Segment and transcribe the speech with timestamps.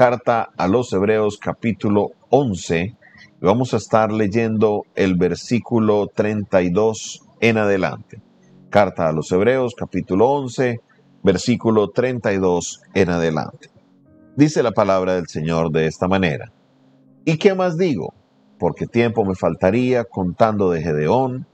[0.00, 2.96] carta a los Hebreos capítulo 11.
[3.42, 8.22] Vamos a estar leyendo el versículo 32 en adelante.
[8.70, 10.80] Carta a los Hebreos capítulo 11,
[11.22, 13.68] versículo 32 en adelante.
[14.36, 16.50] Dice la palabra del Señor de esta manera.
[17.26, 18.14] ¿Y qué más digo?
[18.58, 21.46] Porque tiempo me faltaría contando de Gedeón,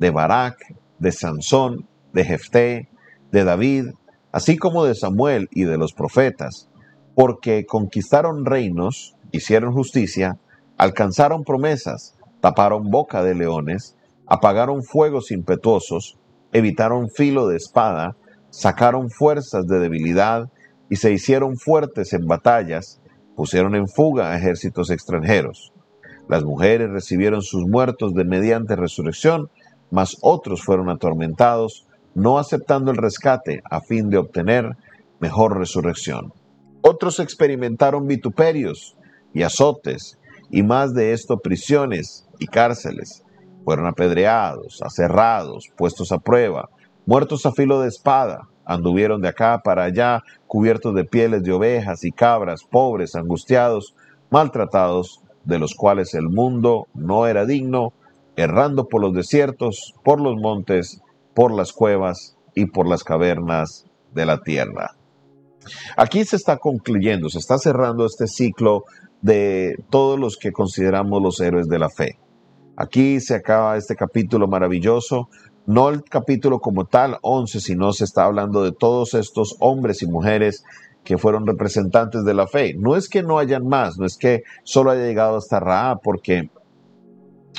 [0.00, 2.88] de Barak, de Sansón, de Jefté,
[3.30, 3.90] de David,
[4.32, 6.68] así como de Samuel y de los profetas,
[7.14, 10.38] porque conquistaron reinos, hicieron justicia,
[10.78, 16.18] alcanzaron promesas, taparon boca de leones, apagaron fuegos impetuosos,
[16.52, 18.16] evitaron filo de espada,
[18.50, 20.50] sacaron fuerzas de debilidad
[20.88, 23.00] y se hicieron fuertes en batallas,
[23.36, 25.72] pusieron en fuga ejércitos extranjeros.
[26.28, 29.50] Las mujeres recibieron sus muertos de mediante resurrección,
[29.90, 34.76] mas otros fueron atormentados, no aceptando el rescate a fin de obtener
[35.20, 36.32] mejor resurrección.
[36.82, 38.96] Otros experimentaron vituperios
[39.32, 40.18] y azotes,
[40.50, 43.22] y más de esto prisiones y cárceles.
[43.64, 46.68] Fueron apedreados, aserrados, puestos a prueba,
[47.06, 52.02] muertos a filo de espada, anduvieron de acá para allá, cubiertos de pieles de ovejas
[52.02, 53.94] y cabras, pobres, angustiados,
[54.30, 57.92] maltratados, de los cuales el mundo no era digno,
[58.34, 61.00] errando por los desiertos, por los montes,
[61.34, 64.96] por las cuevas y por las cavernas de la tierra.
[65.96, 68.84] Aquí se está concluyendo, se está cerrando este ciclo
[69.20, 72.18] de todos los que consideramos los héroes de la fe.
[72.76, 75.28] Aquí se acaba este capítulo maravilloso,
[75.66, 80.06] no el capítulo como tal, 11, sino se está hablando de todos estos hombres y
[80.06, 80.64] mujeres
[81.04, 82.74] que fueron representantes de la fe.
[82.74, 86.50] No es que no hayan más, no es que solo haya llegado hasta Ra, porque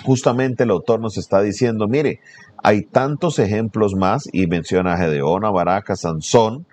[0.04, 2.20] justamente el autor nos está diciendo, mire,
[2.62, 6.66] hay tantos ejemplos más, y menciona a Gedeón, a Baraca, Sansón,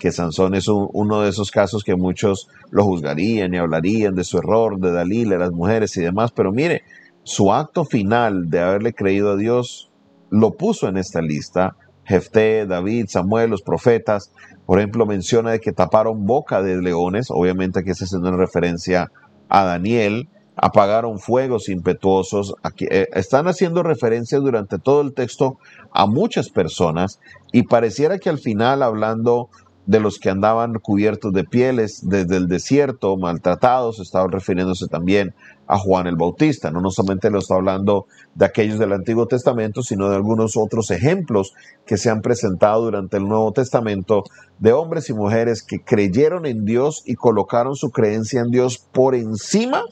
[0.00, 4.38] que Sansón es uno de esos casos que muchos lo juzgarían y hablarían de su
[4.38, 6.82] error, de Dalila, las mujeres y demás, pero mire,
[7.22, 9.92] su acto final de haberle creído a Dios
[10.30, 11.76] lo puso en esta lista.
[12.04, 14.32] Jefté, David, Samuel, los profetas,
[14.66, 19.12] por ejemplo, menciona de que taparon boca de leones, obviamente aquí se hace una referencia
[19.48, 22.54] a Daniel, apagaron fuegos impetuosos.
[22.62, 25.58] Aquí, eh, están haciendo referencia durante todo el texto
[25.92, 27.20] a muchas personas
[27.52, 29.50] y pareciera que al final hablando
[29.86, 35.34] de los que andaban cubiertos de pieles desde el desierto, maltratados, estaba refiriéndose también
[35.66, 36.70] a Juan el Bautista.
[36.70, 40.90] No, no solamente lo está hablando de aquellos del Antiguo Testamento, sino de algunos otros
[40.90, 41.54] ejemplos
[41.86, 44.24] que se han presentado durante el Nuevo Testamento
[44.58, 49.14] de hombres y mujeres que creyeron en Dios y colocaron su creencia en Dios por
[49.14, 49.84] encima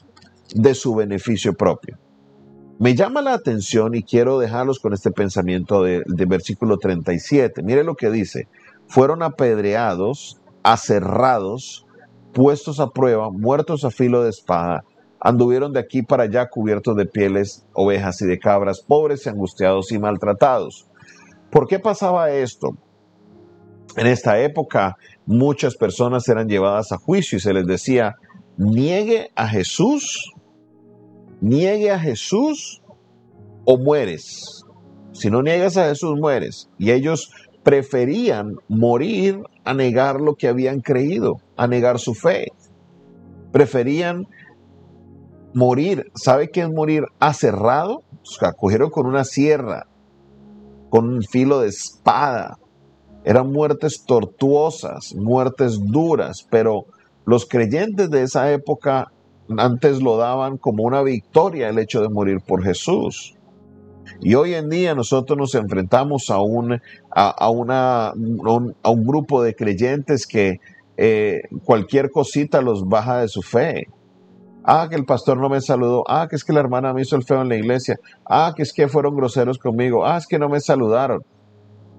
[0.53, 1.97] de su beneficio propio.
[2.79, 7.61] Me llama la atención y quiero dejarlos con este pensamiento de, de versículo 37.
[7.63, 8.47] Mire lo que dice
[8.89, 11.85] fueron apedreados, aserrados,
[12.33, 14.83] puestos a prueba, muertos a filo de espada,
[15.19, 19.91] anduvieron de aquí para allá cubiertos de pieles, ovejas y de cabras, pobres y angustiados
[19.91, 20.87] y maltratados.
[21.51, 22.77] ¿Por qué pasaba esto?
[23.95, 28.15] En esta época muchas personas eran llevadas a juicio y se les decía,
[28.57, 30.33] niegue a Jesús,
[31.41, 32.81] niegue a Jesús
[33.65, 34.63] o mueres.
[35.11, 36.69] Si no niegas a Jesús, mueres.
[36.77, 37.31] Y ellos
[37.63, 42.47] preferían morir a negar lo que habían creído, a negar su fe.
[43.51, 44.27] Preferían
[45.53, 46.11] morir.
[46.15, 48.03] ¿Sabe qué es morir aserrado?
[48.23, 49.87] O cogieron con una sierra,
[50.89, 52.57] con un filo de espada.
[53.23, 56.85] Eran muertes tortuosas, muertes duras, pero
[57.25, 59.11] los creyentes de esa época
[59.57, 63.35] antes lo daban como una victoria el hecho de morir por Jesús.
[64.21, 66.81] Y hoy en día nosotros nos enfrentamos a un,
[67.11, 70.59] a, una, a un grupo de creyentes que
[70.97, 73.87] eh, cualquier cosita los baja de su fe.
[74.63, 76.03] Ah, que el pastor no me saludó.
[76.07, 77.97] Ah, que es que la hermana me hizo el feo en la iglesia.
[78.25, 80.05] Ah, que es que fueron groseros conmigo.
[80.05, 81.23] Ah, es que no me saludaron.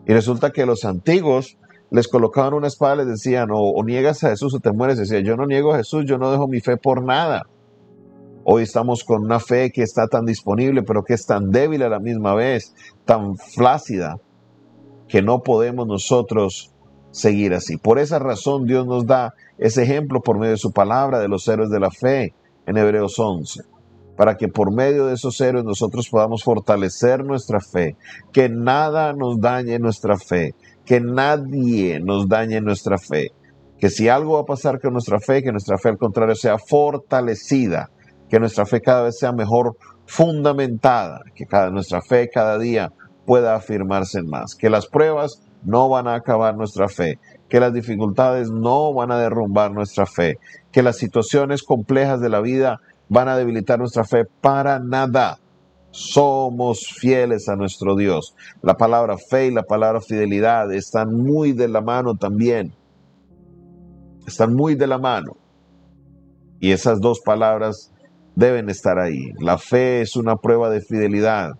[0.06, 1.56] Y resulta que los antiguos
[1.90, 4.98] les colocaban una espada y les decían, o, o niegas a Jesús o te mueres.
[4.98, 7.46] Decía, yo no niego a Jesús, yo no dejo mi fe por nada.
[8.42, 11.90] Hoy estamos con una fe que está tan disponible, pero que es tan débil a
[11.90, 14.16] la misma vez, tan flácida,
[15.08, 16.72] que no podemos nosotros
[17.10, 17.76] seguir así.
[17.76, 21.46] Por esa razón Dios nos da ese ejemplo por medio de su palabra de los
[21.48, 22.32] héroes de la fe
[22.66, 23.62] en Hebreos 11,
[24.16, 27.96] para que por medio de esos héroes nosotros podamos fortalecer nuestra fe,
[28.32, 30.54] que nada nos dañe nuestra fe,
[30.86, 33.32] que nadie nos dañe nuestra fe,
[33.78, 36.56] que si algo va a pasar con nuestra fe, que nuestra fe al contrario sea
[36.56, 37.90] fortalecida
[38.30, 42.92] que nuestra fe cada vez sea mejor fundamentada, que cada, nuestra fe cada día
[43.26, 47.18] pueda afirmarse más, que las pruebas no van a acabar nuestra fe,
[47.48, 50.38] que las dificultades no van a derrumbar nuestra fe,
[50.72, 55.38] que las situaciones complejas de la vida van a debilitar nuestra fe para nada.
[55.90, 58.36] Somos fieles a nuestro Dios.
[58.62, 62.72] La palabra fe y la palabra fidelidad están muy de la mano también.
[64.24, 65.36] Están muy de la mano.
[66.60, 67.92] Y esas dos palabras
[68.34, 69.32] deben estar ahí.
[69.38, 71.52] La fe es una prueba de fidelidad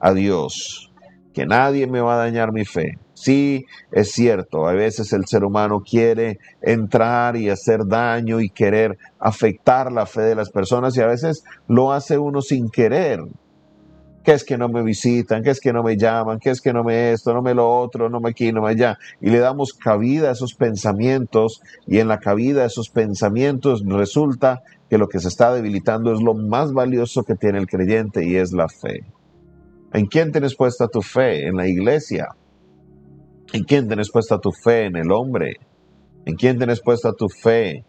[0.00, 0.92] a Dios,
[1.34, 2.98] que nadie me va a dañar mi fe.
[3.14, 8.96] Sí, es cierto, a veces el ser humano quiere entrar y hacer daño y querer
[9.18, 13.20] afectar la fe de las personas y a veces lo hace uno sin querer.
[14.22, 15.42] ¿Qué es que no me visitan?
[15.42, 16.38] ¿Qué es que no me llaman?
[16.38, 17.32] ¿Qué es que no me esto?
[17.32, 18.98] No me lo otro, no me aquí, no me allá.
[19.20, 24.62] Y le damos cabida a esos pensamientos y en la cabida a esos pensamientos resulta
[24.88, 28.36] que lo que se está debilitando es lo más valioso que tiene el creyente y
[28.36, 29.04] es la fe.
[29.92, 31.46] ¿En quién tienes puesta tu fe?
[31.46, 32.28] En la iglesia.
[33.52, 34.86] ¿En quién tienes puesta tu fe?
[34.86, 35.56] En el hombre.
[36.24, 37.84] ¿En quién tienes puesta tu fe?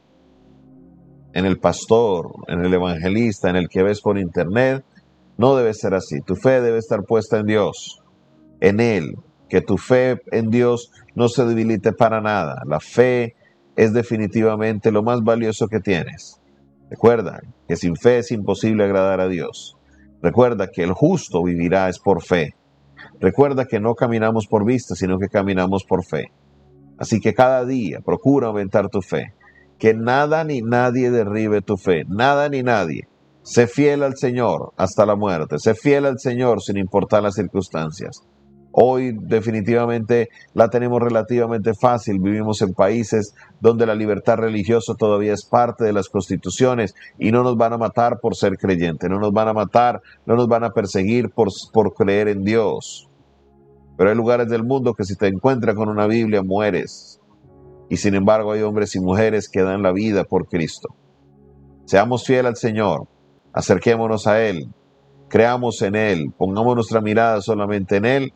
[1.33, 4.83] En el pastor, en el evangelista, en el que ves por internet.
[5.37, 6.21] No debe ser así.
[6.21, 8.01] Tu fe debe estar puesta en Dios,
[8.59, 9.17] en Él.
[9.49, 12.61] Que tu fe en Dios no se debilite para nada.
[12.65, 13.35] La fe
[13.75, 16.39] es definitivamente lo más valioso que tienes.
[16.89, 19.77] Recuerda que sin fe es imposible agradar a Dios.
[20.21, 22.55] Recuerda que el justo vivirá es por fe.
[23.19, 26.31] Recuerda que no caminamos por vista, sino que caminamos por fe.
[26.97, 29.33] Así que cada día procura aumentar tu fe.
[29.77, 32.03] Que nada ni nadie derribe tu fe.
[32.07, 33.07] Nada ni nadie.
[33.43, 35.59] Sé fiel al Señor hasta la muerte.
[35.59, 38.23] Sé fiel al Señor sin importar las circunstancias.
[38.71, 42.19] Hoy definitivamente la tenemos relativamente fácil.
[42.19, 47.43] Vivimos en países donde la libertad religiosa todavía es parte de las constituciones y no
[47.43, 50.63] nos van a matar por ser creyentes, no nos van a matar, no nos van
[50.63, 53.09] a perseguir por, por creer en Dios.
[53.97, 57.19] Pero hay lugares del mundo que si te encuentras con una Biblia mueres.
[57.89, 60.89] Y sin embargo hay hombres y mujeres que dan la vida por Cristo.
[61.85, 63.07] Seamos fieles al Señor,
[63.51, 64.71] acerquémonos a Él,
[65.27, 68.33] creamos en Él, pongamos nuestra mirada solamente en Él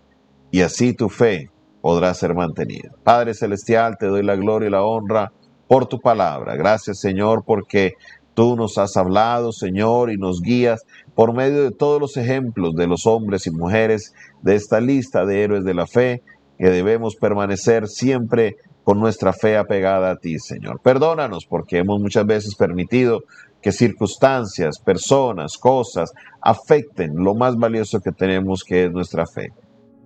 [0.53, 1.49] y así tu fe
[1.81, 2.91] podrá ser mantenida.
[3.03, 5.31] Padre Celestial, te doy la gloria y la honra
[5.67, 6.55] por tu palabra.
[6.55, 7.93] Gracias Señor porque
[8.35, 10.85] tú nos has hablado, Señor, y nos guías
[11.15, 14.13] por medio de todos los ejemplos de los hombres y mujeres
[14.43, 16.21] de esta lista de héroes de la fe,
[16.59, 20.81] que debemos permanecer siempre con nuestra fe apegada a ti, Señor.
[20.83, 23.23] Perdónanos porque hemos muchas veces permitido
[23.59, 29.51] que circunstancias, personas, cosas afecten lo más valioso que tenemos, que es nuestra fe.